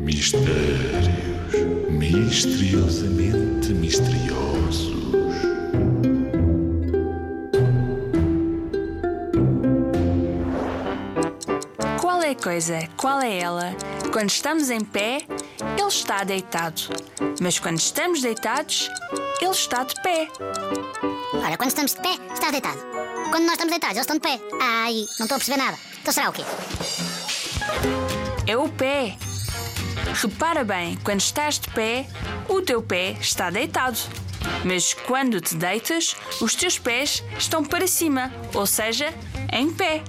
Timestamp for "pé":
14.80-15.18, 20.02-20.28, 22.00-22.16, 24.22-24.40, 28.68-29.16, 31.70-32.06, 32.82-33.16, 39.72-40.02